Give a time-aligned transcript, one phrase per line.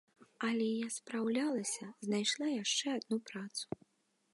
[0.47, 3.65] Але я спраўлялася, знайшла яшчэ адну працу.